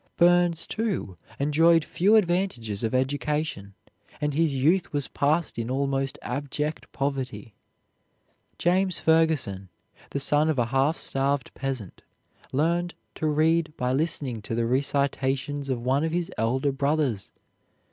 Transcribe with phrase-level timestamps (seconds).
[0.17, 3.75] Burns, too, enjoyed few advantages of education,
[4.19, 7.53] and his youth was passed in almost abject poverty.
[8.57, 9.69] James Ferguson,
[10.09, 12.01] the son of a half starved peasant,
[12.51, 17.31] learned to read by listening to the recitations of one of his elder brothers.